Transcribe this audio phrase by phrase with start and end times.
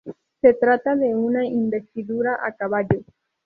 [0.41, 3.03] Se trata de una investidura a caballo.